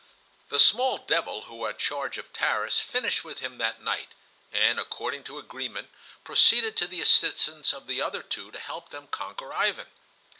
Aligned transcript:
The 0.49 0.57
small 0.59 0.97
devil 0.97 1.43
who 1.43 1.65
had 1.65 1.77
charge 1.77 2.17
of 2.17 2.33
Tarras 2.33 2.79
finished 2.79 3.23
with 3.23 3.37
him 3.37 3.59
that 3.59 3.83
night, 3.83 4.13
and 4.51 4.79
according 4.79 5.23
to 5.25 5.37
agreement 5.37 5.91
proceeded 6.23 6.75
to 6.77 6.87
the 6.87 7.01
assistance 7.01 7.71
of 7.71 7.85
the 7.85 8.01
other 8.01 8.23
two 8.23 8.49
to 8.49 8.57
help 8.57 8.89
them 8.89 9.05
conquer 9.09 9.53
Ivan. 9.53 9.91